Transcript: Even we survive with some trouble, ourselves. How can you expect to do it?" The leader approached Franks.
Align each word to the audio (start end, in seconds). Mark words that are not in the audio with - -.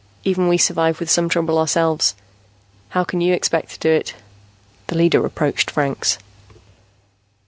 Even 0.23 0.47
we 0.47 0.57
survive 0.57 0.99
with 0.99 1.11
some 1.11 1.29
trouble, 1.29 1.59
ourselves. 1.59 2.15
How 2.89 3.03
can 3.03 3.21
you 3.21 3.35
expect 3.35 3.73
to 3.73 3.79
do 3.79 3.91
it?" 3.91 4.15
The 4.87 4.97
leader 4.97 5.23
approached 5.27 5.69
Franks. 5.69 6.17